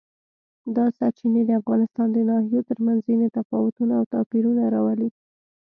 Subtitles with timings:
[0.75, 5.09] دا سرچینې د افغانستان د ناحیو ترمنځ ځینې تفاوتونه او توپیرونه راولي.